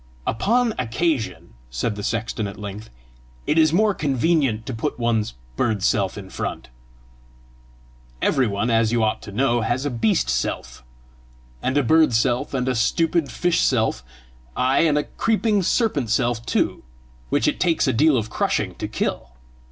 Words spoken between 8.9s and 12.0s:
you ought to know, has a beast self and a